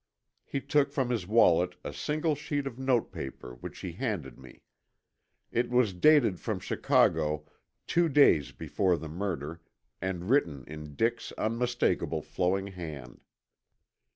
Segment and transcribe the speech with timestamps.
[0.43, 4.63] He took from his wallet a single sheet of notepaper which he handed me.
[5.51, 7.45] It was dated from Chicago
[7.85, 9.61] two days before the murder
[10.01, 13.21] and written in Dick's unmistakable flowing hand.